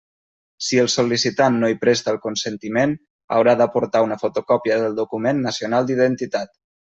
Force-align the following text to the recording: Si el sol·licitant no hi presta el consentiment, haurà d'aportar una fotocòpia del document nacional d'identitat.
Si 0.67 0.77
el 0.83 0.87
sol·licitant 0.93 1.59
no 1.63 1.69
hi 1.73 1.77
presta 1.83 2.11
el 2.13 2.17
consentiment, 2.23 2.95
haurà 3.37 3.55
d'aportar 3.61 4.01
una 4.07 4.17
fotocòpia 4.23 4.79
del 4.85 4.97
document 5.01 5.45
nacional 5.51 5.93
d'identitat. 5.93 6.57